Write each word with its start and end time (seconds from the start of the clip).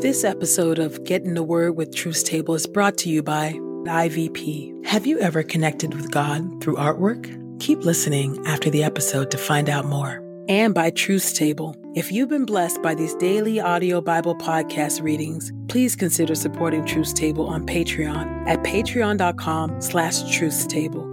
This 0.00 0.22
episode 0.22 0.78
of 0.78 1.02
Get 1.04 1.22
in 1.22 1.34
the 1.34 1.42
Word 1.42 1.76
with 1.76 1.94
Truth 1.94 2.24
Table 2.24 2.54
is 2.54 2.66
brought 2.66 2.98
to 2.98 3.08
you 3.08 3.22
by 3.22 3.52
IVP. 3.52 4.84
Have 4.86 5.06
you 5.06 5.18
ever 5.18 5.42
connected 5.42 5.94
with 5.94 6.10
God 6.10 6.62
through 6.62 6.76
artwork? 6.76 7.60
Keep 7.60 7.84
listening 7.84 8.38
after 8.46 8.68
the 8.68 8.84
episode 8.84 9.30
to 9.30 9.38
find 9.38 9.70
out 9.70 9.86
more. 9.86 10.22
And 10.48 10.74
by 10.74 10.90
Truth 10.90 11.34
Table. 11.34 11.74
If 11.94 12.12
you've 12.12 12.28
been 12.28 12.44
blessed 12.44 12.82
by 12.82 12.94
these 12.94 13.14
daily 13.14 13.60
audio 13.60 14.02
Bible 14.02 14.36
podcast 14.36 15.02
readings, 15.02 15.50
please 15.68 15.96
consider 15.96 16.34
supporting 16.34 16.84
Truth 16.84 17.14
Table 17.14 17.46
on 17.46 17.64
Patreon 17.64 18.46
at 18.46 18.62
patreon.com 18.62 19.80
slash 19.80 20.22
truthstable. 20.24 21.10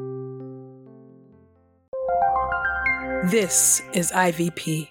This 3.32 3.82
is 3.94 4.12
IVP. 4.12 4.91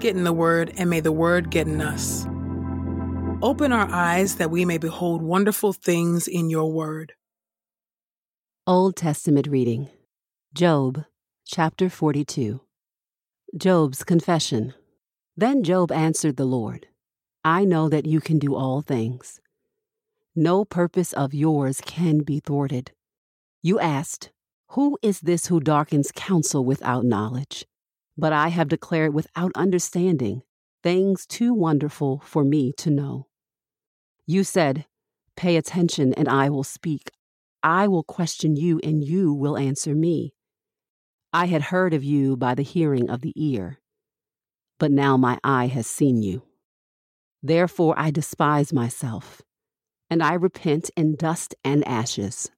Get 0.00 0.16
in 0.16 0.24
the 0.24 0.32
Word, 0.32 0.72
and 0.76 0.90
may 0.90 1.00
the 1.00 1.12
Word 1.12 1.50
get 1.50 1.66
in 1.66 1.80
us. 1.80 2.26
Open 3.42 3.72
our 3.72 3.88
eyes 3.90 4.36
that 4.36 4.50
we 4.50 4.64
may 4.64 4.78
behold 4.78 5.22
wonderful 5.22 5.72
things 5.72 6.26
in 6.26 6.50
your 6.50 6.72
Word. 6.72 7.12
Old 8.66 8.96
Testament 8.96 9.46
reading 9.46 9.88
Job, 10.54 11.04
chapter 11.46 11.88
42. 11.88 12.60
Job's 13.56 14.04
confession. 14.04 14.74
Then 15.36 15.62
Job 15.62 15.92
answered 15.92 16.36
the 16.36 16.44
Lord 16.44 16.86
I 17.44 17.64
know 17.64 17.88
that 17.88 18.06
you 18.06 18.20
can 18.20 18.38
do 18.38 18.54
all 18.54 18.82
things. 18.82 19.40
No 20.36 20.64
purpose 20.64 21.12
of 21.12 21.34
yours 21.34 21.80
can 21.84 22.20
be 22.20 22.40
thwarted. 22.40 22.92
You 23.62 23.80
asked, 23.80 24.30
Who 24.70 24.98
is 25.02 25.20
this 25.20 25.46
who 25.46 25.60
darkens 25.60 26.12
counsel 26.14 26.64
without 26.64 27.04
knowledge? 27.04 27.66
But 28.20 28.34
I 28.34 28.48
have 28.48 28.68
declared 28.68 29.14
without 29.14 29.50
understanding 29.54 30.42
things 30.82 31.24
too 31.24 31.54
wonderful 31.54 32.20
for 32.22 32.44
me 32.44 32.70
to 32.76 32.90
know. 32.90 33.28
You 34.26 34.44
said, 34.44 34.84
Pay 35.36 35.56
attention, 35.56 36.12
and 36.12 36.28
I 36.28 36.50
will 36.50 36.62
speak. 36.62 37.12
I 37.62 37.88
will 37.88 38.02
question 38.02 38.56
you, 38.56 38.78
and 38.84 39.02
you 39.02 39.32
will 39.32 39.56
answer 39.56 39.94
me. 39.94 40.34
I 41.32 41.46
had 41.46 41.62
heard 41.62 41.94
of 41.94 42.04
you 42.04 42.36
by 42.36 42.54
the 42.54 42.62
hearing 42.62 43.08
of 43.08 43.22
the 43.22 43.32
ear, 43.36 43.78
but 44.78 44.90
now 44.90 45.16
my 45.16 45.38
eye 45.42 45.68
has 45.68 45.86
seen 45.86 46.22
you. 46.22 46.42
Therefore 47.42 47.94
I 47.96 48.10
despise 48.10 48.70
myself, 48.70 49.40
and 50.10 50.22
I 50.22 50.34
repent 50.34 50.90
in 50.94 51.16
dust 51.16 51.54
and 51.64 51.88
ashes. 51.88 52.50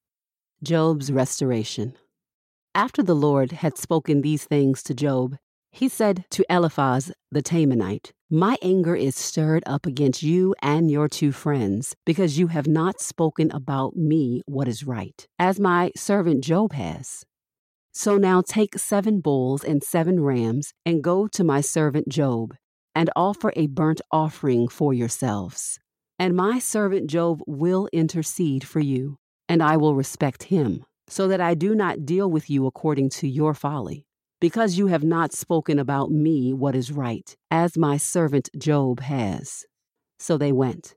Job's 0.60 1.12
restoration. 1.12 1.94
After 2.74 3.00
the 3.00 3.14
Lord 3.14 3.52
had 3.52 3.78
spoken 3.78 4.22
these 4.22 4.44
things 4.44 4.82
to 4.84 4.94
Job, 4.94 5.36
he 5.72 5.88
said 5.88 6.24
to 6.30 6.44
Eliphaz 6.50 7.10
the 7.30 7.42
Temanite, 7.42 8.12
My 8.30 8.58
anger 8.62 8.94
is 8.94 9.16
stirred 9.16 9.62
up 9.66 9.86
against 9.86 10.22
you 10.22 10.54
and 10.60 10.90
your 10.90 11.08
two 11.08 11.32
friends, 11.32 11.96
because 12.04 12.38
you 12.38 12.48
have 12.48 12.66
not 12.66 13.00
spoken 13.00 13.50
about 13.50 13.96
me 13.96 14.42
what 14.44 14.68
is 14.68 14.84
right, 14.84 15.26
as 15.38 15.58
my 15.58 15.90
servant 15.96 16.44
Job 16.44 16.74
has. 16.74 17.24
So 17.94 18.18
now 18.18 18.42
take 18.42 18.78
seven 18.78 19.20
bulls 19.20 19.64
and 19.64 19.82
seven 19.82 20.22
rams, 20.22 20.74
and 20.84 21.02
go 21.02 21.26
to 21.28 21.42
my 21.42 21.62
servant 21.62 22.08
Job, 22.08 22.54
and 22.94 23.08
offer 23.16 23.50
a 23.56 23.66
burnt 23.66 24.02
offering 24.10 24.68
for 24.68 24.92
yourselves. 24.92 25.80
And 26.18 26.36
my 26.36 26.58
servant 26.58 27.08
Job 27.08 27.40
will 27.46 27.88
intercede 27.94 28.64
for 28.64 28.80
you, 28.80 29.16
and 29.48 29.62
I 29.62 29.78
will 29.78 29.94
respect 29.94 30.44
him, 30.44 30.84
so 31.08 31.28
that 31.28 31.40
I 31.40 31.54
do 31.54 31.74
not 31.74 32.04
deal 32.04 32.30
with 32.30 32.50
you 32.50 32.66
according 32.66 33.08
to 33.10 33.26
your 33.26 33.54
folly 33.54 34.06
because 34.42 34.76
you 34.76 34.88
have 34.88 35.04
not 35.04 35.32
spoken 35.32 35.78
about 35.78 36.10
me 36.10 36.53
what 36.53 36.75
is 36.75 36.91
right, 36.91 37.36
as 37.48 37.78
my 37.78 37.97
servant 37.97 38.50
Job 38.58 38.98
has. 38.98 39.64
So 40.19 40.36
they 40.36 40.50
went 40.50 40.97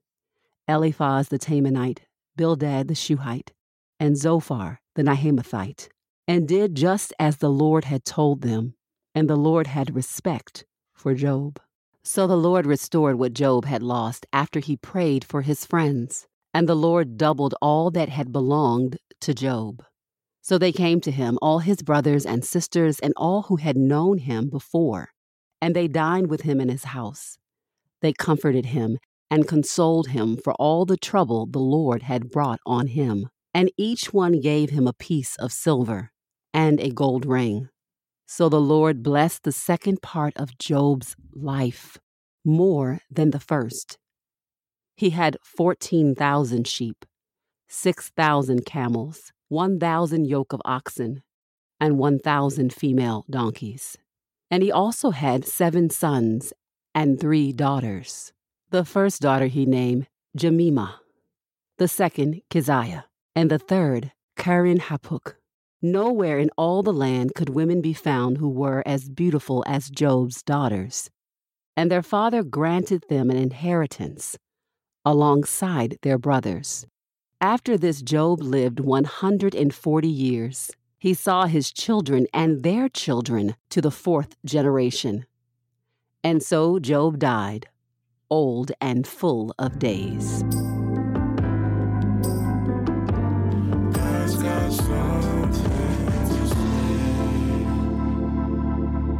Eliphaz 0.67 1.29
the 1.29 1.37
Temanite, 1.37 1.99
Bildad 2.35 2.87
the 2.87 2.95
Shuhite, 2.95 3.51
and 3.99 4.17
Zophar 4.17 4.81
the 4.95 5.03
Naamathite, 5.03 5.89
and 6.27 6.47
did 6.47 6.73
just 6.73 7.13
as 7.19 7.37
the 7.37 7.51
Lord 7.51 7.85
had 7.85 8.03
told 8.03 8.41
them, 8.41 8.73
and 9.13 9.29
the 9.29 9.35
Lord 9.35 9.67
had 9.67 9.95
respect 9.95 10.65
for 10.95 11.13
Job. 11.13 11.59
So 12.03 12.25
the 12.25 12.35
Lord 12.35 12.65
restored 12.65 13.19
what 13.19 13.33
Job 13.33 13.65
had 13.65 13.83
lost 13.83 14.25
after 14.33 14.59
he 14.59 14.75
prayed 14.75 15.23
for 15.23 15.43
his 15.43 15.67
friends, 15.67 16.25
and 16.51 16.67
the 16.67 16.73
Lord 16.73 17.15
doubled 17.15 17.53
all 17.61 17.91
that 17.91 18.09
had 18.09 18.31
belonged 18.31 18.97
to 19.21 19.35
Job. 19.35 19.83
So 20.45 20.59
they 20.59 20.71
came 20.71 21.01
to 21.01 21.09
him, 21.09 21.39
all 21.41 21.57
his 21.57 21.81
brothers 21.81 22.23
and 22.23 22.45
sisters, 22.45 22.99
and 22.99 23.13
all 23.17 23.41
who 23.41 23.55
had 23.55 23.75
known 23.75 24.19
him 24.19 24.47
before, 24.47 25.09
and 25.59 25.75
they 25.75 25.87
dined 25.87 26.27
with 26.27 26.41
him 26.41 26.61
in 26.61 26.69
his 26.69 26.83
house. 26.83 27.39
They 28.03 28.13
comforted 28.13 28.67
him 28.67 28.99
and 29.31 29.47
consoled 29.47 30.09
him 30.09 30.37
for 30.37 30.53
all 30.53 30.85
the 30.85 30.97
trouble 30.97 31.47
the 31.47 31.57
Lord 31.57 32.03
had 32.03 32.29
brought 32.29 32.59
on 32.63 32.85
him. 32.85 33.29
And 33.55 33.71
each 33.75 34.13
one 34.13 34.39
gave 34.39 34.69
him 34.69 34.85
a 34.85 34.93
piece 34.93 35.35
of 35.37 35.51
silver 35.51 36.11
and 36.53 36.79
a 36.79 36.91
gold 36.91 37.25
ring. 37.25 37.69
So 38.27 38.47
the 38.47 38.61
Lord 38.61 39.01
blessed 39.01 39.45
the 39.45 39.51
second 39.51 40.03
part 40.03 40.33
of 40.37 40.59
Job's 40.59 41.15
life 41.33 41.97
more 42.45 42.99
than 43.09 43.31
the 43.31 43.39
first. 43.39 43.97
He 44.95 45.09
had 45.09 45.37
14,000 45.43 46.67
sheep, 46.67 47.03
6,000 47.67 48.63
camels 48.63 49.31
1,000 49.49 50.25
yoke 50.25 50.53
of 50.53 50.61
oxen, 50.65 51.21
and 51.79 51.97
1,000 51.97 52.73
female 52.73 53.25
donkeys. 53.29 53.97
And 54.49 54.63
he 54.63 54.71
also 54.71 55.11
had 55.11 55.45
seven 55.45 55.89
sons 55.89 56.53
and 56.93 57.19
three 57.19 57.51
daughters. 57.51 58.31
The 58.71 58.85
first 58.85 59.21
daughter 59.21 59.47
he 59.47 59.65
named 59.65 60.07
Jemimah, 60.37 60.95
the 61.77 61.87
second 61.87 62.41
Keziah, 62.49 63.05
and 63.35 63.51
the 63.51 63.59
third 63.59 64.11
Keren-Happuch. 64.37 65.35
Nowhere 65.81 66.39
in 66.39 66.49
all 66.57 66.81
the 66.81 66.93
land 66.93 67.35
could 67.35 67.49
women 67.49 67.81
be 67.81 67.93
found 67.93 68.37
who 68.37 68.49
were 68.49 68.81
as 68.85 69.09
beautiful 69.09 69.63
as 69.67 69.89
Job's 69.89 70.41
daughters. 70.41 71.09
And 71.77 71.91
their 71.91 72.01
father 72.01 72.43
granted 72.43 73.03
them 73.09 73.29
an 73.29 73.37
inheritance 73.37 74.37
alongside 75.03 75.97
their 76.01 76.17
brothers. 76.17 76.87
After 77.45 77.77
this, 77.77 78.01
Job 78.01 78.41
lived 78.41 78.79
140 78.79 80.07
years. 80.07 80.71
He 80.97 81.13
saw 81.13 81.45
his 81.45 81.71
children 81.71 82.25
and 82.33 82.63
their 82.63 82.89
children 82.89 83.55
to 83.69 83.81
the 83.81 83.91
fourth 83.91 84.35
generation. 84.43 85.27
And 86.23 86.41
so 86.41 86.79
Job 86.79 87.19
died, 87.19 87.67
old 88.31 88.71
and 88.81 89.05
full 89.05 89.53
of 89.59 89.77
days. 89.77 90.43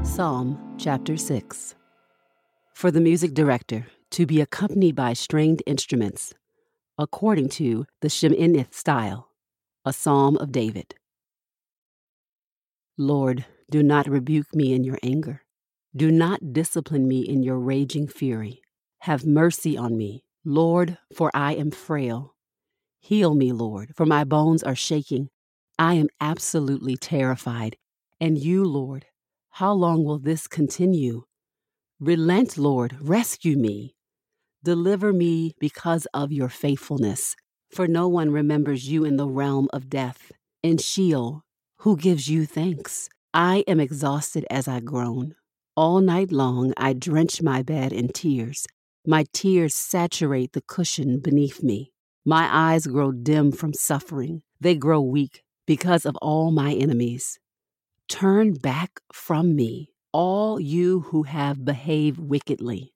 Psalm 0.04 0.76
chapter 0.80 1.16
6 1.16 1.76
For 2.74 2.90
the 2.90 3.02
music 3.02 3.36
director, 3.36 3.86
to 4.10 4.26
be 4.26 4.42
accompanied 4.42 4.96
by 4.96 5.14
stringed 5.14 5.62
instruments 5.68 6.34
according 6.98 7.50
to 7.50 7.86
the 8.02 8.08
Sheminith 8.08 8.74
style, 8.74 9.30
a 9.84 9.92
psalm 9.92 10.38
of 10.38 10.52
David. 10.52 10.96
Lord, 12.98 13.46
do 13.70 13.84
not 13.84 14.08
rebuke 14.08 14.56
me 14.56 14.74
in 14.74 14.84
your 14.84 14.98
anger. 15.04 15.42
Do 15.96 16.12
not 16.12 16.54
discipline 16.54 17.08
me 17.08 17.22
in 17.22 17.44
your 17.44 17.60
raging 17.60 18.08
fury. 18.08 18.62
Have 19.00 19.26
mercy 19.26 19.78
on 19.78 19.98
me, 19.98 20.24
Lord, 20.46 20.98
for 21.14 21.32
I 21.34 21.54
am 21.56 21.72
frail. 21.72 22.36
Heal 23.00 23.36
me, 23.36 23.52
Lord, 23.52 23.92
for 23.96 24.06
my 24.06 24.24
bones 24.24 24.64
are 24.64 24.76
shaking. 24.76 25.30
I 25.78 25.96
am 25.96 26.08
absolutely 26.22 26.96
terrified. 26.96 27.76
And 28.20 28.38
you, 28.38 28.64
Lord, 28.64 29.06
how 29.52 29.74
long 29.74 30.04
will 30.04 30.20
this 30.20 30.48
continue? 30.48 31.24
Relent, 32.00 32.58
Lord, 32.58 32.98
rescue 33.02 33.58
me. 33.58 33.96
Deliver 34.66 35.14
me 35.14 35.54
because 35.60 36.08
of 36.12 36.32
your 36.32 36.50
faithfulness, 36.50 37.36
for 37.70 37.88
no 37.88 38.08
one 38.08 38.32
remembers 38.32 38.90
you 38.90 39.06
in 39.06 39.16
the 39.16 39.28
realm 39.28 39.70
of 39.72 39.92
death. 39.92 40.32
In 40.64 40.80
Sheol, 40.80 41.44
who 41.82 41.96
gives 41.96 42.30
you 42.30 42.48
thanks? 42.48 43.08
I 43.32 43.64
am 43.68 43.80
exhausted 43.80 44.44
as 44.50 44.68
I 44.68 44.80
groan. 44.80 45.36
All 45.78 46.02
night 46.02 46.32
long 46.32 46.74
I 46.78 46.94
drench 46.94 47.44
my 47.44 47.62
bed 47.62 47.94
in 47.94 48.08
tears. 48.08 48.66
My 49.06 49.26
tears 49.34 49.76
saturate 49.76 50.54
the 50.54 50.62
cushion 50.62 51.20
beneath 51.20 51.62
me. 51.62 51.92
My 52.26 52.50
eyes 52.52 52.88
grow 52.88 53.12
dim 53.12 53.52
from 53.52 53.76
suffering. 53.76 54.42
They 54.60 54.74
grow 54.74 55.00
weak 55.00 55.44
because 55.68 56.08
of 56.08 56.16
all 56.24 56.50
my 56.50 56.74
enemies. 56.74 57.38
Turn 58.10 58.54
back 58.54 59.00
from 59.14 59.56
me, 59.56 59.92
all 60.12 60.60
you 60.60 61.02
who 61.02 61.22
have 61.22 61.64
behaved 61.64 62.18
wickedly. 62.18 62.95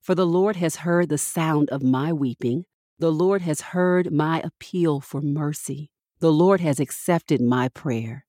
For 0.00 0.14
the 0.14 0.26
Lord 0.26 0.56
has 0.56 0.76
heard 0.76 1.08
the 1.08 1.18
sound 1.18 1.68
of 1.70 1.82
my 1.82 2.12
weeping. 2.12 2.64
The 2.98 3.12
Lord 3.12 3.42
has 3.42 3.60
heard 3.60 4.12
my 4.12 4.40
appeal 4.40 5.00
for 5.00 5.20
mercy. 5.20 5.90
The 6.20 6.32
Lord 6.32 6.60
has 6.60 6.80
accepted 6.80 7.40
my 7.40 7.68
prayer. 7.68 8.24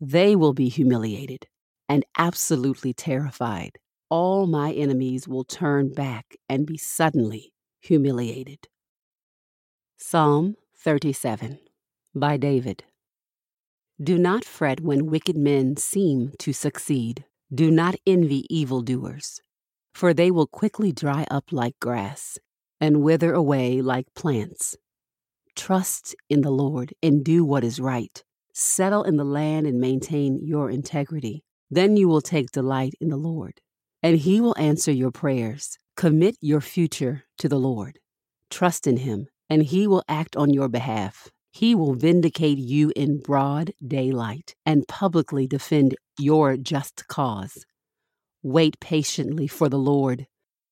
They 0.00 0.34
will 0.36 0.52
be 0.52 0.68
humiliated 0.68 1.46
and 1.88 2.04
absolutely 2.18 2.92
terrified. 2.92 3.78
All 4.10 4.46
my 4.46 4.72
enemies 4.72 5.26
will 5.28 5.44
turn 5.44 5.92
back 5.92 6.36
and 6.48 6.66
be 6.66 6.76
suddenly 6.76 7.52
humiliated. 7.80 8.68
Psalm 9.96 10.56
37 10.76 11.58
by 12.14 12.36
David. 12.36 12.84
Do 14.02 14.18
not 14.18 14.44
fret 14.44 14.80
when 14.80 15.06
wicked 15.06 15.36
men 15.36 15.76
seem 15.76 16.32
to 16.38 16.52
succeed. 16.52 17.24
Do 17.52 17.70
not 17.70 17.94
envy 18.06 18.44
evildoers, 18.54 19.40
for 19.94 20.12
they 20.12 20.30
will 20.30 20.46
quickly 20.46 20.92
dry 20.92 21.26
up 21.30 21.52
like 21.52 21.78
grass 21.80 22.38
and 22.80 23.02
wither 23.02 23.32
away 23.32 23.80
like 23.80 24.06
plants. 24.14 24.76
Trust 25.56 26.14
in 26.28 26.40
the 26.40 26.50
Lord 26.50 26.92
and 27.02 27.24
do 27.24 27.44
what 27.44 27.64
is 27.64 27.80
right. 27.80 28.22
Settle 28.52 29.04
in 29.04 29.16
the 29.16 29.24
land 29.24 29.66
and 29.66 29.80
maintain 29.80 30.40
your 30.42 30.70
integrity. 30.70 31.44
Then 31.70 31.96
you 31.96 32.08
will 32.08 32.20
take 32.20 32.50
delight 32.50 32.94
in 33.00 33.08
the 33.08 33.16
Lord, 33.16 33.60
and 34.02 34.18
He 34.18 34.40
will 34.40 34.54
answer 34.58 34.92
your 34.92 35.10
prayers. 35.10 35.78
Commit 35.96 36.36
your 36.40 36.60
future 36.60 37.24
to 37.38 37.48
the 37.48 37.58
Lord. 37.58 37.98
Trust 38.50 38.86
in 38.86 38.98
Him 38.98 39.28
and 39.50 39.62
he 39.62 39.86
will 39.86 40.02
act 40.08 40.36
on 40.36 40.52
your 40.52 40.68
behalf. 40.68 41.28
He 41.52 41.74
will 41.74 41.94
vindicate 41.94 42.58
you 42.58 42.92
in 42.96 43.20
broad 43.20 43.72
daylight 43.86 44.54
and 44.66 44.88
publicly 44.88 45.46
defend 45.46 45.94
your 46.18 46.56
just 46.56 47.06
cause. 47.06 47.64
Wait 48.44 48.78
patiently 48.78 49.46
for 49.46 49.70
the 49.70 49.78
Lord. 49.78 50.26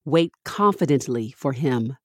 Wait 0.04 0.30
confidently 0.44 1.30
for 1.34 1.54
him. 1.54 1.96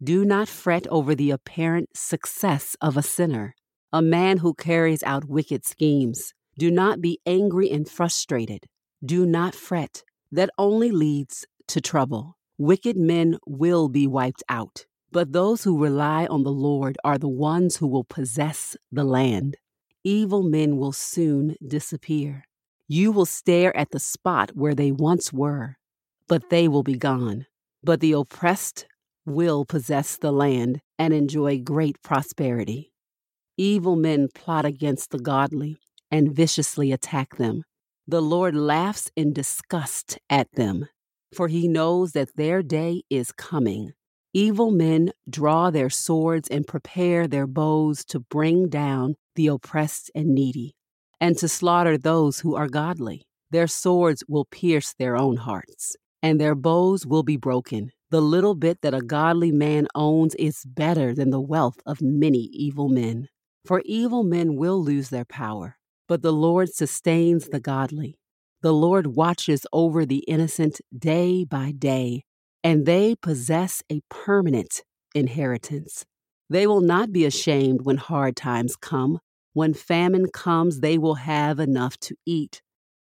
Do 0.00 0.24
not 0.24 0.46
fret 0.46 0.86
over 0.86 1.16
the 1.16 1.32
apparent 1.32 1.96
success 1.96 2.76
of 2.80 2.96
a 2.96 3.02
sinner, 3.02 3.56
a 3.92 4.00
man 4.00 4.38
who 4.38 4.54
carries 4.54 5.02
out 5.02 5.24
wicked 5.24 5.66
schemes. 5.66 6.32
Do 6.60 6.70
not 6.70 7.00
be 7.00 7.18
angry 7.26 7.72
and 7.72 7.88
frustrated. 7.88 8.66
Do 9.04 9.26
not 9.26 9.56
fret. 9.56 10.04
That 10.30 10.50
only 10.58 10.92
leads 10.92 11.44
to 11.66 11.80
trouble. 11.80 12.36
Wicked 12.56 12.96
men 12.96 13.38
will 13.48 13.88
be 13.88 14.06
wiped 14.06 14.44
out. 14.48 14.86
But 15.10 15.32
those 15.32 15.64
who 15.64 15.82
rely 15.82 16.26
on 16.26 16.44
the 16.44 16.52
Lord 16.52 16.98
are 17.02 17.18
the 17.18 17.28
ones 17.28 17.78
who 17.78 17.88
will 17.88 18.04
possess 18.04 18.76
the 18.92 19.02
land. 19.02 19.56
Evil 20.04 20.44
men 20.44 20.76
will 20.76 20.92
soon 20.92 21.56
disappear. 21.66 22.44
You 22.88 23.10
will 23.10 23.26
stare 23.26 23.76
at 23.76 23.90
the 23.90 23.98
spot 23.98 24.50
where 24.54 24.74
they 24.74 24.92
once 24.92 25.32
were, 25.32 25.76
but 26.28 26.50
they 26.50 26.68
will 26.68 26.84
be 26.84 26.96
gone. 26.96 27.46
But 27.82 28.00
the 28.00 28.12
oppressed 28.12 28.86
will 29.24 29.64
possess 29.64 30.16
the 30.16 30.32
land 30.32 30.80
and 30.98 31.12
enjoy 31.12 31.58
great 31.58 32.00
prosperity. 32.02 32.92
Evil 33.56 33.96
men 33.96 34.28
plot 34.34 34.64
against 34.64 35.10
the 35.10 35.18
godly 35.18 35.78
and 36.10 36.34
viciously 36.34 36.92
attack 36.92 37.36
them. 37.36 37.64
The 38.06 38.22
Lord 38.22 38.54
laughs 38.54 39.10
in 39.16 39.32
disgust 39.32 40.18
at 40.30 40.52
them, 40.52 40.86
for 41.34 41.48
he 41.48 41.66
knows 41.66 42.12
that 42.12 42.36
their 42.36 42.62
day 42.62 43.02
is 43.10 43.32
coming. 43.32 43.92
Evil 44.32 44.70
men 44.70 45.10
draw 45.28 45.70
their 45.70 45.90
swords 45.90 46.48
and 46.48 46.66
prepare 46.66 47.26
their 47.26 47.46
bows 47.46 48.04
to 48.04 48.20
bring 48.20 48.68
down 48.68 49.16
the 49.34 49.48
oppressed 49.48 50.10
and 50.14 50.34
needy, 50.34 50.76
and 51.20 51.36
to 51.38 51.48
slaughter 51.48 51.96
those 51.96 52.40
who 52.40 52.54
are 52.54 52.68
godly. 52.68 53.22
Their 53.50 53.66
swords 53.66 54.22
will 54.28 54.44
pierce 54.44 54.94
their 54.98 55.16
own 55.16 55.36
hearts, 55.36 55.96
and 56.22 56.40
their 56.40 56.54
bows 56.54 57.06
will 57.06 57.22
be 57.22 57.36
broken. 57.36 57.90
The 58.10 58.20
little 58.20 58.54
bit 58.54 58.82
that 58.82 58.94
a 58.94 59.00
godly 59.00 59.52
man 59.52 59.88
owns 59.94 60.34
is 60.36 60.64
better 60.64 61.14
than 61.14 61.30
the 61.30 61.40
wealth 61.40 61.80
of 61.86 62.00
many 62.00 62.48
evil 62.52 62.88
men. 62.88 63.28
For 63.64 63.82
evil 63.84 64.22
men 64.22 64.56
will 64.56 64.82
lose 64.82 65.10
their 65.10 65.24
power, 65.24 65.76
but 66.08 66.22
the 66.22 66.32
Lord 66.32 66.72
sustains 66.72 67.48
the 67.48 67.60
godly. 67.60 68.18
The 68.62 68.72
Lord 68.72 69.08
watches 69.08 69.66
over 69.72 70.06
the 70.06 70.24
innocent 70.28 70.80
day 70.96 71.44
by 71.44 71.72
day 71.72 72.22
and 72.66 72.84
they 72.84 73.14
possess 73.14 73.80
a 73.92 74.00
permanent 74.10 74.82
inheritance. 75.14 76.04
They 76.50 76.66
will 76.66 76.80
not 76.80 77.12
be 77.12 77.24
ashamed 77.24 77.82
when 77.82 77.96
hard 77.96 78.34
times 78.34 78.74
come. 78.74 79.20
When 79.56 79.72
famine 79.72 80.26
comes, 80.28 80.80
they 80.80 80.98
will 80.98 81.14
have 81.14 81.58
enough 81.58 81.96
to 82.00 82.14
eat. 82.26 82.60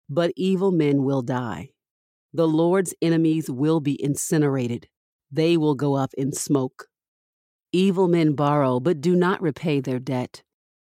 But 0.08 0.32
evil 0.34 0.72
men 0.72 1.04
will 1.04 1.20
die. 1.20 1.72
The 2.32 2.48
Lord's 2.48 2.94
enemies 3.02 3.50
will 3.50 3.80
be 3.80 4.02
incinerated. 4.02 4.88
They 5.30 5.58
will 5.58 5.74
go 5.74 5.94
up 5.94 6.14
in 6.16 6.32
smoke. 6.32 6.86
Evil 7.70 8.08
men 8.08 8.32
borrow, 8.32 8.80
but 8.80 9.02
do 9.02 9.14
not 9.14 9.42
repay 9.42 9.80
their 9.80 9.98
debt. 9.98 10.42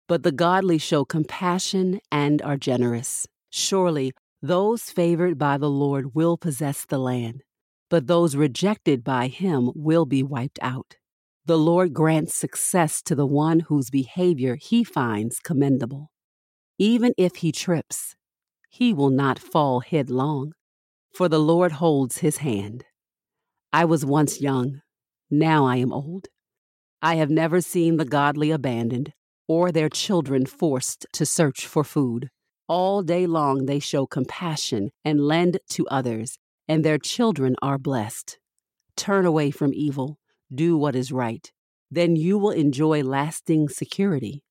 But 0.09 0.25
the 0.25 0.33
godly 0.33 0.79
show 0.79 1.05
compassion 1.05 2.01
and 2.11 2.43
are 2.43 2.57
generous. 2.57 3.29
Surely 3.51 4.11
those 4.43 4.91
favored 4.91 5.39
by 5.39 5.59
the 5.59 5.71
Lord 5.71 6.13
will 6.13 6.37
possess 6.37 6.85
the 6.85 6.99
land 6.99 7.45
but 7.93 8.07
those 8.07 8.35
rejected 8.35 9.05
by 9.05 9.27
him 9.27 9.71
will 9.75 10.07
be 10.07 10.23
wiped 10.23 10.59
out. 10.63 10.97
The 11.45 11.59
Lord 11.59 11.93
grants 11.93 12.35
success 12.35 13.03
to 13.03 13.15
the 13.15 13.27
one 13.27 13.61
whose 13.61 13.91
behavior 13.91 14.57
he 14.57 14.85
finds 14.85 15.41
commendable. 15.41 16.13
Even 16.79 17.15
if 17.19 17.37
he 17.37 17.51
trips, 17.51 18.15
he 18.71 18.93
will 18.93 19.11
not 19.11 19.39
fall 19.39 19.81
headlong, 19.81 20.53
for 21.13 21.29
the 21.29 21.41
Lord 21.41 21.73
holds 21.73 22.19
his 22.19 22.39
hand. 22.39 22.85
I 23.73 23.85
was 23.85 24.05
once 24.05 24.41
young, 24.41 24.83
now 25.31 25.65
I 25.67 25.77
am 25.77 25.93
old. 25.93 26.29
I 27.03 27.17
have 27.17 27.31
never 27.31 27.61
seen 27.61 27.97
the 27.97 28.05
godly 28.05 28.51
abandoned 28.51 29.13
or 29.49 29.73
their 29.73 29.89
children 29.89 30.47
forced 30.47 31.07
to 31.13 31.27
search 31.27 31.67
for 31.67 31.83
food. 31.83 32.31
All 32.69 33.03
day 33.03 33.27
long 33.27 33.67
they 33.67 33.81
show 33.81 34.07
compassion 34.07 34.91
and 35.05 35.21
lend 35.21 35.59
to 35.71 35.89
others 35.89 36.39
and 36.69 36.85
their 36.85 36.99
children 36.99 37.57
are 37.61 37.79
blessed. 37.79 38.39
Turn 38.97 39.27
away 39.27 39.51
from 39.51 39.75
evil, 39.75 40.19
do 40.55 40.77
what 40.77 40.95
is 40.95 41.13
right. 41.13 41.51
Then 41.91 42.17
you 42.17 42.39
will 42.39 42.51
enjoy 42.51 43.03
lasting 43.03 43.69
security. 43.69 44.43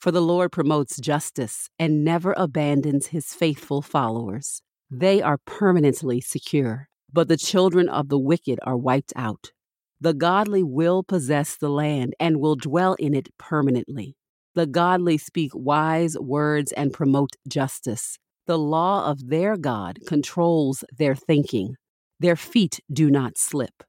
For 0.00 0.10
the 0.10 0.20
Lord 0.20 0.52
promotes 0.52 0.98
justice 0.98 1.70
and 1.78 2.04
never 2.04 2.34
abandons 2.36 3.06
his 3.06 3.32
faithful 3.32 3.80
followers. 3.80 4.60
They 4.90 5.22
are 5.22 5.38
permanently 5.46 6.20
secure, 6.20 6.88
but 7.12 7.28
the 7.28 7.38
children 7.38 7.88
of 7.88 8.10
the 8.10 8.18
wicked 8.18 8.58
are 8.64 8.76
wiped 8.76 9.12
out. 9.16 9.52
The 10.00 10.12
godly 10.12 10.62
will 10.62 11.02
possess 11.02 11.56
the 11.56 11.70
land 11.70 12.14
and 12.20 12.38
will 12.38 12.56
dwell 12.56 12.94
in 12.98 13.14
it 13.14 13.28
permanently. 13.38 14.16
The 14.54 14.66
godly 14.66 15.16
speak 15.16 15.52
wise 15.54 16.18
words 16.18 16.70
and 16.72 16.92
promote 16.92 17.30
justice. 17.48 18.18
The 18.46 18.58
law 18.58 19.10
of 19.10 19.28
their 19.28 19.56
God 19.56 20.00
controls 20.06 20.84
their 20.96 21.14
thinking. 21.14 21.76
Their 22.20 22.36
feet 22.36 22.80
do 22.92 23.10
not 23.10 23.38
slip. 23.38 23.82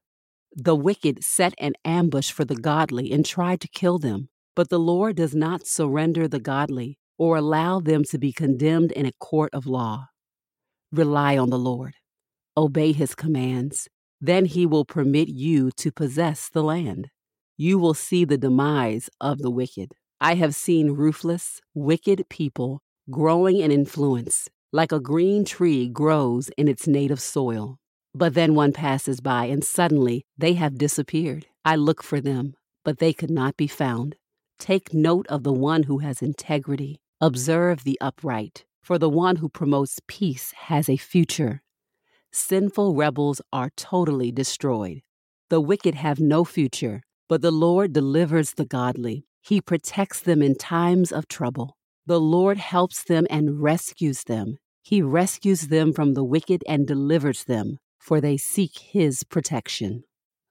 The 0.58 0.74
wicked 0.74 1.22
set 1.22 1.52
an 1.58 1.74
ambush 1.84 2.30
for 2.30 2.46
the 2.46 2.56
godly 2.56 3.12
and 3.12 3.26
try 3.26 3.56
to 3.56 3.68
kill 3.68 3.98
them, 3.98 4.30
but 4.54 4.70
the 4.70 4.78
Lord 4.78 5.16
does 5.16 5.34
not 5.34 5.66
surrender 5.66 6.26
the 6.26 6.40
godly 6.40 6.96
or 7.18 7.36
allow 7.36 7.78
them 7.78 8.04
to 8.04 8.16
be 8.16 8.32
condemned 8.32 8.90
in 8.92 9.04
a 9.04 9.12
court 9.20 9.52
of 9.52 9.66
law. 9.66 10.08
Rely 10.90 11.36
on 11.36 11.50
the 11.50 11.58
Lord, 11.58 11.96
obey 12.56 12.92
his 12.92 13.14
commands, 13.14 13.88
then 14.18 14.46
he 14.46 14.64
will 14.64 14.86
permit 14.86 15.28
you 15.28 15.70
to 15.72 15.92
possess 15.92 16.48
the 16.48 16.62
land. 16.62 17.10
You 17.58 17.78
will 17.78 17.92
see 17.92 18.24
the 18.24 18.38
demise 18.38 19.10
of 19.20 19.40
the 19.40 19.50
wicked. 19.50 19.92
I 20.22 20.36
have 20.36 20.54
seen 20.54 20.92
ruthless, 20.92 21.60
wicked 21.74 22.30
people 22.30 22.80
growing 23.10 23.58
in 23.58 23.70
influence, 23.70 24.48
like 24.72 24.90
a 24.90 25.00
green 25.00 25.44
tree 25.44 25.86
grows 25.86 26.48
in 26.56 26.66
its 26.66 26.86
native 26.86 27.20
soil. 27.20 27.78
But 28.18 28.32
then 28.32 28.54
one 28.54 28.72
passes 28.72 29.20
by, 29.20 29.44
and 29.44 29.62
suddenly 29.62 30.24
they 30.38 30.54
have 30.54 30.78
disappeared. 30.78 31.48
I 31.66 31.76
look 31.76 32.02
for 32.02 32.18
them, 32.18 32.54
but 32.82 32.98
they 32.98 33.12
could 33.12 33.30
not 33.30 33.58
be 33.58 33.66
found. 33.66 34.16
Take 34.58 34.94
note 34.94 35.26
of 35.26 35.42
the 35.42 35.52
one 35.52 35.82
who 35.82 35.98
has 35.98 36.22
integrity. 36.22 36.98
Observe 37.20 37.84
the 37.84 37.98
upright, 38.00 38.64
for 38.82 38.96
the 38.98 39.10
one 39.10 39.36
who 39.36 39.50
promotes 39.50 40.00
peace 40.08 40.52
has 40.52 40.88
a 40.88 40.96
future. 40.96 41.62
Sinful 42.32 42.94
rebels 42.94 43.42
are 43.52 43.68
totally 43.76 44.32
destroyed. 44.32 45.02
The 45.50 45.60
wicked 45.60 45.94
have 45.94 46.18
no 46.18 46.42
future, 46.42 47.02
but 47.28 47.42
the 47.42 47.50
Lord 47.50 47.92
delivers 47.92 48.52
the 48.52 48.64
godly. 48.64 49.26
He 49.42 49.60
protects 49.60 50.20
them 50.20 50.40
in 50.40 50.54
times 50.54 51.12
of 51.12 51.28
trouble. 51.28 51.76
The 52.06 52.20
Lord 52.20 52.56
helps 52.56 53.04
them 53.04 53.26
and 53.28 53.60
rescues 53.62 54.24
them. 54.24 54.56
He 54.82 55.02
rescues 55.02 55.68
them 55.68 55.92
from 55.92 56.14
the 56.14 56.24
wicked 56.24 56.64
and 56.66 56.86
delivers 56.86 57.44
them, 57.44 57.78
for 58.06 58.20
they 58.20 58.36
seek 58.36 58.78
his 58.78 59.24
protection. 59.24 60.04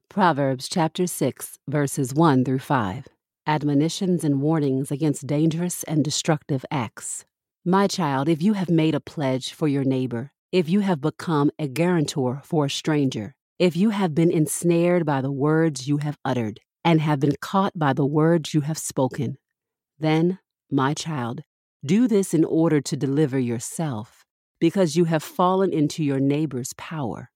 Proverbs 0.09 0.67
chapter 0.67 1.07
6, 1.07 1.57
verses 1.69 2.13
1 2.13 2.43
through 2.43 2.59
5. 2.59 3.07
Admonitions 3.47 4.25
and 4.25 4.41
warnings 4.41 4.91
against 4.91 5.25
dangerous 5.25 5.81
and 5.83 6.03
destructive 6.03 6.65
acts. 6.69 7.23
My 7.63 7.87
child, 7.87 8.27
if 8.27 8.41
you 8.41 8.53
have 8.53 8.69
made 8.69 8.93
a 8.93 8.99
pledge 8.99 9.53
for 9.53 9.69
your 9.69 9.85
neighbor, 9.85 10.33
if 10.51 10.67
you 10.67 10.81
have 10.81 10.99
become 10.99 11.49
a 11.57 11.69
guarantor 11.69 12.41
for 12.43 12.65
a 12.65 12.69
stranger, 12.69 13.35
if 13.57 13.77
you 13.77 13.91
have 13.91 14.13
been 14.13 14.31
ensnared 14.31 15.05
by 15.05 15.21
the 15.21 15.31
words 15.31 15.87
you 15.87 15.99
have 15.99 16.17
uttered, 16.25 16.59
and 16.83 16.99
have 16.99 17.21
been 17.21 17.37
caught 17.39 17.79
by 17.79 17.93
the 17.93 18.05
words 18.05 18.53
you 18.53 18.61
have 18.61 18.77
spoken, 18.77 19.37
then, 19.97 20.39
my 20.69 20.93
child, 20.93 21.39
do 21.85 22.05
this 22.05 22.33
in 22.33 22.43
order 22.43 22.81
to 22.81 22.97
deliver 22.97 23.39
yourself, 23.39 24.25
because 24.59 24.97
you 24.97 25.05
have 25.05 25.23
fallen 25.23 25.71
into 25.71 26.03
your 26.03 26.19
neighbor's 26.19 26.73
power. 26.73 27.29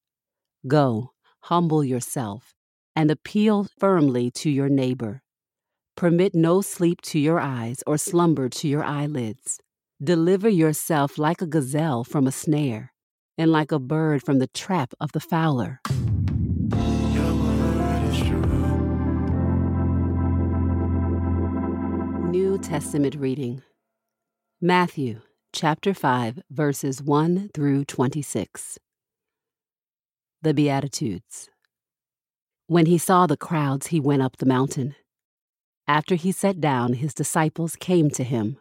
Go, 0.67 1.11
humble 1.43 1.85
yourself, 1.85 2.53
and 2.93 3.09
appeal 3.09 3.67
firmly 3.79 4.29
to 4.31 4.49
your 4.49 4.67
neighbor. 4.67 5.21
Permit 5.95 6.35
no 6.35 6.61
sleep 6.61 6.99
to 7.03 7.19
your 7.19 7.39
eyes 7.39 7.81
or 7.87 7.97
slumber 7.97 8.49
to 8.49 8.67
your 8.67 8.83
eyelids. 8.83 9.61
Deliver 10.03 10.49
yourself 10.49 11.17
like 11.17 11.41
a 11.41 11.47
gazelle 11.47 12.03
from 12.03 12.27
a 12.27 12.31
snare, 12.31 12.91
and 13.37 13.53
like 13.53 13.71
a 13.71 13.79
bird 13.79 14.21
from 14.21 14.39
the 14.39 14.47
trap 14.47 14.93
of 14.99 15.13
the 15.13 15.21
fowler. 15.21 15.79
New 22.29 22.57
Testament 22.57 23.15
reading 23.15 23.61
Matthew 24.59 25.21
chapter 25.53 25.93
5 25.93 26.41
verses 26.51 27.01
1 27.01 27.51
through 27.53 27.85
26. 27.85 28.77
The 30.41 30.53
Beatitudes. 30.53 31.49
When 32.67 32.85
he 32.85 32.97
saw 32.97 33.27
the 33.27 33.35
crowds, 33.35 33.87
he 33.87 33.99
went 33.99 34.21
up 34.21 34.37
the 34.37 34.45
mountain. 34.45 34.95
After 35.85 36.15
he 36.15 36.31
sat 36.31 36.61
down, 36.61 36.93
his 36.93 37.13
disciples 37.13 37.75
came 37.75 38.09
to 38.11 38.23
him. 38.23 38.55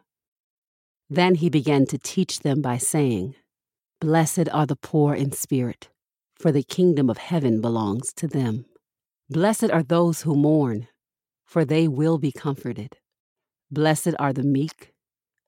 Then 1.08 1.36
he 1.36 1.48
began 1.48 1.86
to 1.86 1.96
teach 1.96 2.40
them 2.40 2.60
by 2.60 2.78
saying, 2.78 3.36
Blessed 4.00 4.48
are 4.52 4.66
the 4.66 4.74
poor 4.74 5.14
in 5.14 5.30
spirit, 5.30 5.88
for 6.34 6.50
the 6.50 6.64
kingdom 6.64 7.08
of 7.08 7.18
heaven 7.18 7.60
belongs 7.60 8.12
to 8.14 8.26
them. 8.26 8.64
Blessed 9.30 9.70
are 9.70 9.84
those 9.84 10.22
who 10.22 10.34
mourn, 10.34 10.88
for 11.44 11.64
they 11.64 11.86
will 11.86 12.18
be 12.18 12.32
comforted. 12.32 12.96
Blessed 13.70 14.14
are 14.18 14.32
the 14.32 14.42
meek, 14.42 14.94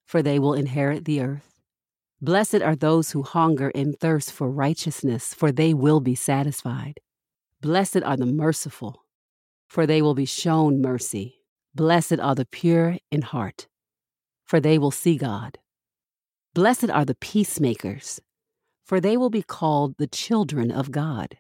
for 0.07 0.23
they 0.23 0.39
will 0.39 0.55
inherit 0.55 1.07
the 1.07 1.23
earth. 1.23 1.50
Blessed 2.23 2.61
are 2.61 2.77
those 2.77 3.13
who 3.13 3.23
hunger 3.23 3.73
and 3.75 3.99
thirst 3.99 4.31
for 4.31 4.51
righteousness, 4.51 5.33
for 5.33 5.51
they 5.51 5.73
will 5.73 6.01
be 6.01 6.15
satisfied. 6.15 7.01
Blessed 7.63 8.03
are 8.03 8.17
the 8.17 8.27
merciful, 8.27 9.05
for 9.69 9.87
they 9.87 10.03
will 10.03 10.15
be 10.15 10.27
shown 10.27 10.83
mercy. 10.83 11.37
Blessed 11.75 12.19
are 12.19 12.35
the 12.35 12.45
pure 12.45 12.99
in 13.11 13.23
heart, 13.23 13.69
for 14.45 14.61
they 14.61 14.79
will 14.79 14.91
see 14.91 15.17
God. 15.17 15.59
Blessed 16.53 16.91
are 16.91 17.07
the 17.07 17.15
peacemakers, 17.15 18.21
for 18.85 19.01
they 19.01 19.17
will 19.17 19.31
be 19.31 19.43
called 19.43 19.95
the 19.97 20.07
children 20.07 20.71
of 20.71 20.91
God. 20.91 21.39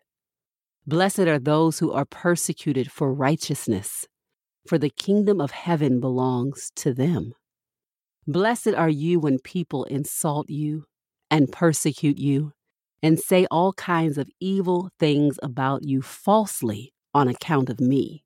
Blessed 0.86 1.20
are 1.20 1.38
those 1.38 1.80
who 1.80 1.92
are 1.92 2.06
persecuted 2.06 2.90
for 2.90 3.12
righteousness, 3.12 4.06
for 4.66 4.78
the 4.78 4.88
kingdom 4.88 5.40
of 5.42 5.50
heaven 5.50 6.00
belongs 6.00 6.70
to 6.76 6.94
them. 6.94 7.34
Blessed 8.26 8.74
are 8.74 8.88
you 8.88 9.18
when 9.18 9.38
people 9.38 9.84
insult 9.84 10.50
you 10.50 10.84
and 11.30 11.50
persecute 11.50 12.18
you 12.18 12.52
and 13.02 13.18
say 13.18 13.46
all 13.50 13.72
kinds 13.72 14.18
of 14.18 14.28
evil 14.40 14.90
things 14.98 15.38
about 15.42 15.84
you 15.84 16.02
falsely 16.02 16.92
on 17.14 17.28
account 17.28 17.70
of 17.70 17.80
me. 17.80 18.24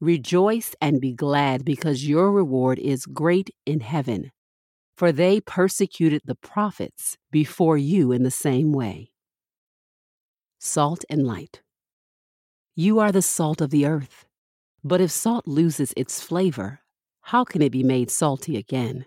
Rejoice 0.00 0.74
and 0.80 1.00
be 1.00 1.12
glad 1.12 1.64
because 1.64 2.06
your 2.06 2.30
reward 2.30 2.78
is 2.78 3.06
great 3.06 3.50
in 3.64 3.80
heaven, 3.80 4.32
for 4.96 5.12
they 5.12 5.40
persecuted 5.40 6.22
the 6.24 6.34
prophets 6.34 7.16
before 7.30 7.78
you 7.78 8.12
in 8.12 8.24
the 8.24 8.30
same 8.30 8.72
way. 8.72 9.12
Salt 10.58 11.04
and 11.08 11.26
light. 11.26 11.62
You 12.74 12.98
are 12.98 13.12
the 13.12 13.22
salt 13.22 13.60
of 13.60 13.70
the 13.70 13.86
earth. 13.86 14.26
But 14.84 15.00
if 15.00 15.10
salt 15.10 15.46
loses 15.46 15.94
its 15.96 16.20
flavor, 16.20 16.80
how 17.22 17.44
can 17.44 17.62
it 17.62 17.70
be 17.70 17.84
made 17.84 18.10
salty 18.10 18.56
again? 18.56 19.06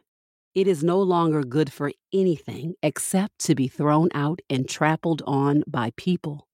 It 0.55 0.69
is 0.69 0.85
no 0.85 1.01
longer 1.01 1.43
good 1.43 1.69
for 1.69 1.91
anything 2.13 2.75
except 2.81 3.39
to 3.39 3.55
be 3.55 3.67
thrown 3.67 4.07
out 4.13 4.39
and 4.49 4.69
trampled 4.69 5.21
on 5.27 5.65
by 5.67 5.91
people. 5.97 6.47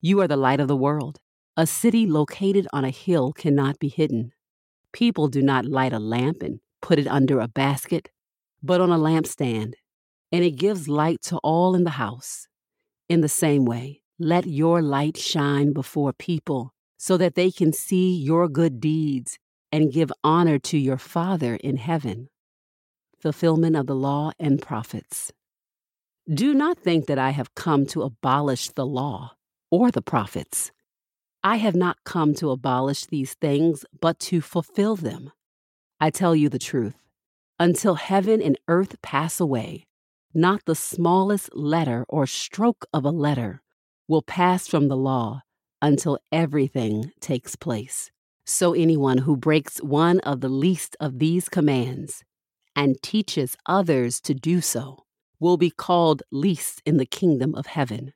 You 0.00 0.22
are 0.22 0.28
the 0.28 0.38
light 0.38 0.60
of 0.60 0.68
the 0.68 0.76
world. 0.76 1.20
A 1.54 1.66
city 1.66 2.06
located 2.06 2.66
on 2.72 2.86
a 2.86 2.90
hill 2.90 3.34
cannot 3.34 3.78
be 3.78 3.88
hidden. 3.88 4.32
People 4.94 5.28
do 5.28 5.42
not 5.42 5.66
light 5.66 5.92
a 5.92 5.98
lamp 5.98 6.42
and 6.42 6.60
put 6.80 6.98
it 6.98 7.06
under 7.06 7.38
a 7.38 7.48
basket, 7.48 8.08
but 8.62 8.80
on 8.80 8.90
a 8.90 8.96
lampstand, 8.96 9.74
and 10.32 10.42
it 10.42 10.52
gives 10.52 10.88
light 10.88 11.20
to 11.24 11.36
all 11.38 11.74
in 11.74 11.84
the 11.84 12.00
house. 12.00 12.48
In 13.10 13.20
the 13.20 13.28
same 13.28 13.66
way, 13.66 14.00
let 14.18 14.46
your 14.46 14.80
light 14.80 15.18
shine 15.18 15.74
before 15.74 16.14
people 16.14 16.72
so 16.96 17.18
that 17.18 17.34
they 17.34 17.50
can 17.50 17.74
see 17.74 18.16
your 18.16 18.48
good 18.48 18.80
deeds 18.80 19.38
and 19.70 19.92
give 19.92 20.10
honor 20.24 20.58
to 20.60 20.78
your 20.78 20.96
Father 20.96 21.56
in 21.56 21.76
heaven 21.76 22.30
fulfillment 23.20 23.76
of 23.76 23.86
the 23.86 23.94
law 23.94 24.32
and 24.38 24.60
prophets. 24.60 25.32
Do 26.32 26.54
not 26.54 26.78
think 26.78 27.06
that 27.06 27.18
I 27.18 27.30
have 27.30 27.54
come 27.54 27.86
to 27.86 28.02
abolish 28.02 28.68
the 28.70 28.86
law 28.86 29.32
or 29.70 29.90
the 29.90 30.02
prophets. 30.02 30.70
I 31.42 31.56
have 31.56 31.74
not 31.74 32.04
come 32.04 32.34
to 32.34 32.50
abolish 32.50 33.06
these 33.06 33.34
things, 33.34 33.84
but 34.00 34.18
to 34.20 34.40
fulfill 34.40 34.96
them. 34.96 35.32
I 36.00 36.10
tell 36.10 36.36
you 36.36 36.48
the 36.48 36.58
truth. 36.58 36.96
Until 37.58 37.94
heaven 37.94 38.42
and 38.42 38.58
earth 38.68 39.00
pass 39.02 39.40
away, 39.40 39.86
not 40.34 40.64
the 40.66 40.74
smallest 40.74 41.54
letter 41.56 42.04
or 42.08 42.26
stroke 42.26 42.86
of 42.92 43.04
a 43.04 43.10
letter 43.10 43.62
will 44.06 44.22
pass 44.22 44.68
from 44.68 44.88
the 44.88 44.96
law 44.96 45.42
until 45.80 46.18
everything 46.30 47.12
takes 47.20 47.56
place. 47.56 48.10
So 48.44 48.74
anyone 48.74 49.18
who 49.18 49.36
breaks 49.36 49.78
one 49.78 50.20
of 50.20 50.40
the 50.40 50.48
least 50.48 50.96
of 51.00 51.18
these 51.18 51.48
commands 51.48 52.24
and 52.78 53.02
teaches 53.02 53.56
others 53.66 54.20
to 54.20 54.32
do 54.32 54.60
so 54.60 55.04
will 55.40 55.56
be 55.56 55.68
called 55.68 56.22
least 56.30 56.80
in 56.86 56.96
the 56.96 57.04
kingdom 57.04 57.52
of 57.56 57.66
heaven. 57.66 58.12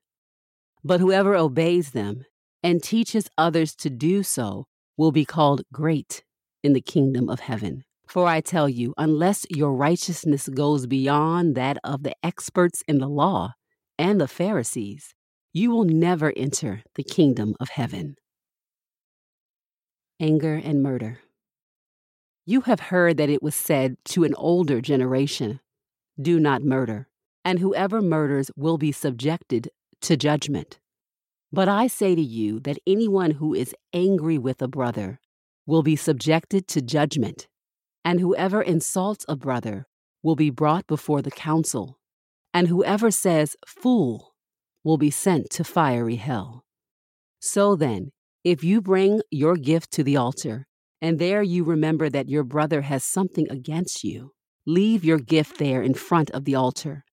But 0.84 1.00
whoever 1.00 1.34
obeys 1.34 1.90
them 1.90 2.24
and 2.62 2.80
teaches 2.80 3.28
others 3.36 3.74
to 3.76 3.90
do 3.90 4.22
so 4.22 4.68
will 4.96 5.10
be 5.10 5.24
called 5.24 5.62
great 5.72 6.22
in 6.62 6.74
the 6.74 6.80
kingdom 6.80 7.28
of 7.28 7.40
heaven. 7.40 7.82
For 8.06 8.28
I 8.28 8.40
tell 8.40 8.68
you, 8.68 8.94
unless 8.96 9.44
your 9.50 9.74
righteousness 9.74 10.48
goes 10.48 10.86
beyond 10.86 11.56
that 11.56 11.78
of 11.82 12.04
the 12.04 12.14
experts 12.22 12.84
in 12.86 12.98
the 12.98 13.08
law 13.08 13.54
and 13.98 14.20
the 14.20 14.28
Pharisees, 14.28 15.12
you 15.52 15.72
will 15.72 15.84
never 15.84 16.32
enter 16.36 16.84
the 16.94 17.02
kingdom 17.02 17.56
of 17.58 17.70
heaven. 17.70 18.14
Anger 20.20 20.54
and 20.54 20.84
murder. 20.84 21.18
You 22.44 22.62
have 22.62 22.80
heard 22.80 23.18
that 23.18 23.30
it 23.30 23.42
was 23.42 23.54
said 23.54 23.96
to 24.06 24.24
an 24.24 24.34
older 24.34 24.80
generation, 24.80 25.60
Do 26.20 26.40
not 26.40 26.62
murder, 26.62 27.08
and 27.44 27.60
whoever 27.60 28.02
murders 28.02 28.50
will 28.56 28.78
be 28.78 28.90
subjected 28.90 29.70
to 30.00 30.16
judgment. 30.16 30.80
But 31.52 31.68
I 31.68 31.86
say 31.86 32.14
to 32.14 32.22
you 32.22 32.58
that 32.60 32.78
anyone 32.86 33.32
who 33.32 33.54
is 33.54 33.74
angry 33.92 34.38
with 34.38 34.60
a 34.60 34.68
brother 34.68 35.20
will 35.66 35.82
be 35.84 35.94
subjected 35.94 36.66
to 36.68 36.82
judgment, 36.82 37.46
and 38.04 38.18
whoever 38.18 38.60
insults 38.60 39.24
a 39.28 39.36
brother 39.36 39.86
will 40.22 40.36
be 40.36 40.50
brought 40.50 40.86
before 40.88 41.22
the 41.22 41.30
council, 41.30 42.00
and 42.52 42.66
whoever 42.66 43.10
says, 43.10 43.56
Fool, 43.66 44.34
will 44.82 44.98
be 44.98 45.10
sent 45.10 45.50
to 45.50 45.62
fiery 45.62 46.16
hell. 46.16 46.64
So 47.38 47.76
then, 47.76 48.10
if 48.42 48.64
you 48.64 48.80
bring 48.80 49.22
your 49.30 49.56
gift 49.56 49.92
to 49.92 50.02
the 50.02 50.16
altar, 50.16 50.66
and 51.02 51.18
there 51.18 51.42
you 51.42 51.64
remember 51.64 52.08
that 52.08 52.30
your 52.30 52.44
brother 52.44 52.80
has 52.80 53.04
something 53.04 53.46
against 53.50 54.02
you, 54.02 54.32
Leave 54.66 55.04
your 55.04 55.18
gift 55.18 55.58
there 55.58 55.82
in 55.82 55.92
front 55.92 56.30
of 56.30 56.44
the 56.44 56.54
altar. 56.54 57.04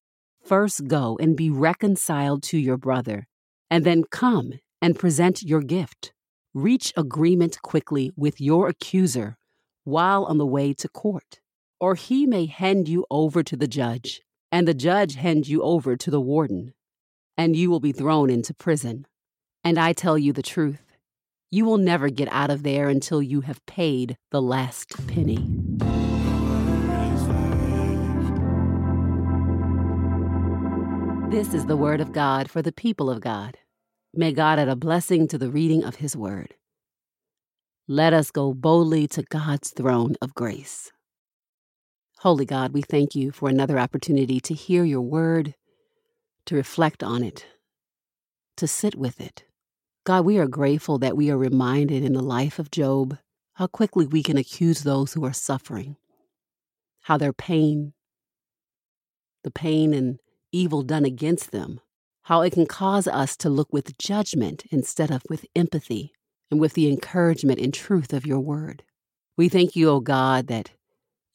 First 0.44 0.86
go 0.86 1.18
and 1.20 1.36
be 1.36 1.50
reconciled 1.50 2.44
to 2.44 2.58
your 2.58 2.76
brother, 2.76 3.26
and 3.68 3.84
then 3.84 4.04
come 4.04 4.52
and 4.80 4.96
present 4.96 5.42
your 5.42 5.60
gift. 5.60 6.12
Reach 6.54 6.92
agreement 6.96 7.60
quickly 7.62 8.12
with 8.16 8.40
your 8.40 8.68
accuser 8.68 9.36
while 9.82 10.24
on 10.26 10.38
the 10.38 10.46
way 10.46 10.72
to 10.74 10.88
court, 10.88 11.40
or 11.80 11.96
he 11.96 12.24
may 12.24 12.46
hand 12.46 12.88
you 12.88 13.04
over 13.10 13.42
to 13.42 13.56
the 13.56 13.66
judge, 13.66 14.20
and 14.52 14.68
the 14.68 14.74
judge 14.74 15.16
hand 15.16 15.48
you 15.48 15.62
over 15.62 15.96
to 15.96 16.10
the 16.10 16.20
warden, 16.20 16.72
and 17.36 17.56
you 17.56 17.68
will 17.68 17.80
be 17.80 17.92
thrown 17.92 18.30
into 18.30 18.54
prison. 18.54 19.06
And 19.64 19.76
I 19.76 19.92
tell 19.92 20.16
you 20.16 20.32
the 20.32 20.42
truth, 20.42 20.84
you 21.50 21.64
will 21.64 21.78
never 21.78 22.08
get 22.08 22.28
out 22.30 22.50
of 22.50 22.62
there 22.62 22.88
until 22.88 23.20
you 23.20 23.40
have 23.40 23.64
paid 23.66 24.16
the 24.30 24.40
last 24.40 24.90
penny. 25.08 25.44
This 31.30 31.54
is 31.54 31.66
the 31.66 31.76
word 31.76 32.00
of 32.00 32.12
God 32.12 32.50
for 32.50 32.62
the 32.62 32.72
people 32.72 33.10
of 33.10 33.20
God. 33.20 33.56
May 34.14 34.32
God 34.32 34.58
add 34.58 34.68
a 34.68 34.76
blessing 34.76 35.28
to 35.28 35.38
the 35.38 35.50
reading 35.50 35.84
of 35.84 35.96
his 35.96 36.16
word. 36.16 36.54
Let 37.86 38.12
us 38.12 38.30
go 38.30 38.54
boldly 38.54 39.08
to 39.08 39.22
God's 39.22 39.70
throne 39.70 40.14
of 40.20 40.34
grace. 40.34 40.92
Holy 42.18 42.44
God, 42.44 42.72
we 42.72 42.82
thank 42.82 43.14
you 43.14 43.32
for 43.32 43.48
another 43.48 43.78
opportunity 43.78 44.40
to 44.40 44.54
hear 44.54 44.84
your 44.84 45.00
word, 45.00 45.54
to 46.46 46.54
reflect 46.54 47.02
on 47.02 47.22
it, 47.24 47.46
to 48.56 48.66
sit 48.68 48.94
with 48.94 49.20
it. 49.20 49.44
God, 50.10 50.24
we 50.24 50.38
are 50.38 50.48
grateful 50.48 50.98
that 50.98 51.16
we 51.16 51.30
are 51.30 51.38
reminded 51.38 52.02
in 52.02 52.14
the 52.14 52.20
life 52.20 52.58
of 52.58 52.72
Job 52.72 53.16
how 53.52 53.68
quickly 53.68 54.06
we 54.06 54.24
can 54.24 54.36
accuse 54.36 54.82
those 54.82 55.12
who 55.12 55.24
are 55.24 55.32
suffering, 55.32 55.94
how 57.02 57.16
their 57.16 57.32
pain, 57.32 57.92
the 59.44 59.52
pain 59.52 59.94
and 59.94 60.18
evil 60.50 60.82
done 60.82 61.04
against 61.04 61.52
them, 61.52 61.80
how 62.22 62.42
it 62.42 62.54
can 62.54 62.66
cause 62.66 63.06
us 63.06 63.36
to 63.36 63.48
look 63.48 63.72
with 63.72 63.96
judgment 63.98 64.64
instead 64.72 65.12
of 65.12 65.22
with 65.30 65.46
empathy 65.54 66.10
and 66.50 66.58
with 66.58 66.72
the 66.72 66.88
encouragement 66.88 67.60
and 67.60 67.72
truth 67.72 68.12
of 68.12 68.26
your 68.26 68.40
word. 68.40 68.82
We 69.36 69.48
thank 69.48 69.76
you, 69.76 69.90
O 69.90 70.00
God, 70.00 70.48
that 70.48 70.72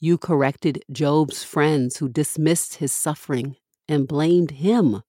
you 0.01 0.17
corrected 0.17 0.83
Job's 0.91 1.45
friends 1.45 1.95
who 1.95 2.09
dismissed 2.09 2.75
his 2.75 2.91
suffering 2.91 3.55
and 3.87 4.05
blamed 4.05 4.51
him 4.51 5.01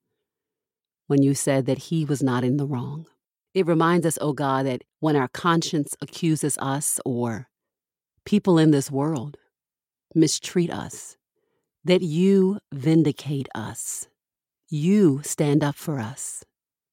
when 1.09 1.21
you 1.21 1.35
said 1.35 1.67
that 1.67 1.79
he 1.79 2.05
was 2.05 2.23
not 2.23 2.45
in 2.45 2.59
the 2.59 2.67
wrong. 2.69 3.09
It 3.57 3.67
reminds 3.67 4.05
us, 4.05 4.19
O 4.21 4.35
God, 4.35 4.67
that 4.67 4.83
when 5.01 5.17
our 5.17 5.29
conscience 5.29 5.97
accuses 6.03 6.59
us 6.59 7.01
or 7.07 7.49
people 8.27 8.59
in 8.59 8.71
this 8.71 8.91
world 8.91 9.39
mistreat 10.15 10.71
us, 10.71 11.17
that 11.83 12.03
you 12.03 12.59
vindicate 12.71 13.49
us. 13.55 14.09
You 14.69 15.23
stand 15.25 15.65
up 15.65 15.75
for 15.75 15.99
us. 15.99 16.45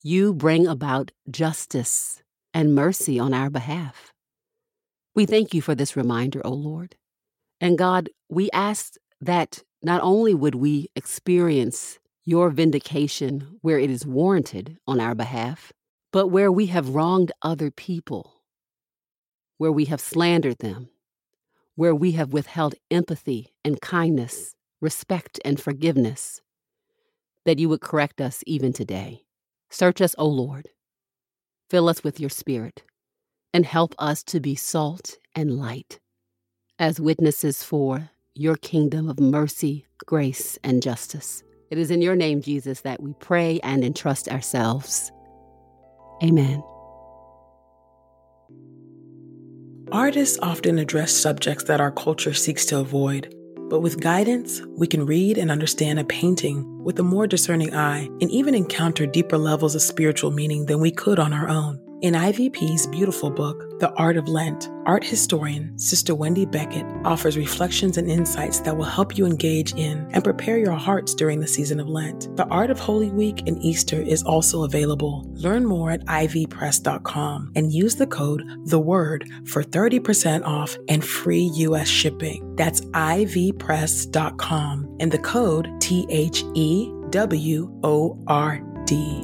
You 0.03 0.34
bring 0.34 0.65
about 0.65 1.12
justice 1.29 2.24
and 2.53 2.74
mercy 2.74 3.20
on 3.20 3.34
our 3.34 3.50
behalf. 3.50 4.13
We 5.13 5.25
thank 5.25 5.53
you 5.53 5.62
for 5.62 5.75
this 5.75 5.98
reminder, 5.98 6.41
O 6.46 6.51
Lord. 6.51 6.96
And 7.60 7.77
God, 7.77 8.10
we 8.29 8.50
ask 8.51 8.93
that 9.20 9.63
not 9.82 10.01
only 10.01 10.34
would 10.34 10.55
we 10.55 10.88
experience 10.96 12.00
your 12.24 12.51
vindication 12.51 13.58
where 13.60 13.79
it 13.79 13.89
is 13.89 14.05
warranted 14.05 14.77
on 14.88 15.01
our 15.01 15.13
behalf, 15.13 15.74
but 16.13 16.27
where 16.27 16.51
we 16.51 16.67
have 16.67 16.96
wronged 16.96 17.34
other 17.41 17.70
people, 17.70 18.36
where 19.58 19.72
we 19.72 19.86
have 19.86 20.00
slandered 20.00 20.60
them, 20.60 20.89
where 21.75 21.96
we 21.96 22.13
have 22.13 22.32
withheld 22.32 22.75
empathy 22.89 23.53
and 23.65 23.82
kindness 23.82 24.55
respect, 24.84 25.39
and 25.46 25.62
forgiveness, 25.62 26.41
that 27.46 27.58
you 27.58 27.70
would 27.70 27.79
correct 27.79 28.20
us 28.20 28.44
even 28.46 28.74
today. 28.74 29.24
Search 29.70 30.01
us, 30.01 30.14
O 30.18 30.27
Lord. 30.27 30.68
Fill 31.70 31.88
us 31.88 32.03
with 32.03 32.20
your 32.20 32.29
Spirit, 32.29 32.83
and 33.53 33.66
help 33.66 33.96
us 33.98 34.22
to 34.24 34.42
be 34.42 34.55
salt 34.55 35.16
and 35.33 35.57
light 35.57 36.01
as 36.77 37.00
witnesses 37.00 37.64
for 37.64 38.09
your 38.35 38.57
kingdom 38.57 39.09
of 39.09 39.22
mercy, 39.22 39.85
grace, 40.05 40.59
and 40.66 40.83
justice. 40.83 41.42
It 41.72 41.77
is 41.77 41.90
in 41.90 42.01
your 42.01 42.18
name, 42.18 42.42
Jesus, 42.42 42.81
that 42.81 43.01
we 43.01 43.14
pray 43.14 43.61
and 43.64 43.85
entrust 43.85 44.27
ourselves. 44.27 45.14
Amen. 46.24 46.64
Artists 49.92 50.40
often 50.42 50.79
address 50.79 51.12
subjects 51.12 51.66
that 51.66 51.81
our 51.81 51.92
culture 51.92 52.33
seeks 52.33 52.66
to 52.68 52.79
avoid. 52.79 53.36
But 53.70 53.81
with 53.81 54.00
guidance, 54.00 54.62
we 54.77 54.88
can 54.88 55.05
read 55.05 55.38
and 55.38 55.51
understand 55.51 56.00
a 56.00 56.03
painting 56.03 56.83
with 56.83 57.00
a 57.00 57.03
more 57.03 57.27
discerning 57.27 57.75
eye 57.75 58.09
and 58.22 58.31
even 58.31 58.55
encounter 58.55 59.05
deeper 59.05 59.38
levels 59.38 59.75
of 59.75 59.81
spiritual 59.81 60.31
meaning 60.31 60.66
than 60.66 60.79
we 60.79 60.92
could 60.92 61.20
on 61.20 61.33
our 61.33 61.50
own. 61.50 61.79
In 62.03 62.13
IVP's 62.16 62.85
beautiful 62.87 63.29
book, 63.29 63.79
The 63.79 63.89
Art 63.94 64.18
of 64.18 64.27
Lent, 64.27 64.70
art 64.85 65.05
historian 65.05 65.79
Sister 65.79 66.13
Wendy 66.13 66.46
Beckett 66.46 66.85
offers 67.05 67.37
reflections 67.37 67.98
and 67.98 68.11
insights 68.11 68.59
that 68.59 68.75
will 68.75 68.83
help 68.83 69.18
you 69.18 69.25
engage 69.25 69.74
in 69.75 70.05
and 70.11 70.22
prepare 70.22 70.57
your 70.57 70.74
hearts 70.74 71.16
during 71.16 71.39
the 71.39 71.48
season 71.48 71.79
of 71.79 71.87
Lent. 71.87 72.35
The 72.35 72.46
Art 72.48 72.70
of 72.70 72.77
Holy 72.77 73.09
Week 73.09 73.48
and 73.48 73.57
Easter 73.63 74.01
is 74.01 74.22
also 74.22 74.66
available. 74.66 75.24
Learn 75.31 75.66
more 75.66 75.92
at 75.92 76.03
ivpress.com 76.07 77.53
and 77.55 77.72
use 77.72 77.96
the 77.96 78.07
code 78.07 78.44
The 78.66 78.81
Word 78.81 79.25
for 79.46 79.63
30% 79.63 80.44
off 80.44 80.77
and 80.89 81.05
free 81.05 81.51
US 81.53 81.87
shipping. 81.87 82.53
That's 82.57 82.81
ivpress.com 82.81 83.37
and 85.00 85.09
the 85.09 85.20
code 85.20 85.70
T 85.79 86.05
H 86.09 86.44
E 86.53 86.92
W 87.11 87.79
O 87.81 88.22
R 88.27 88.61
D. 88.83 89.24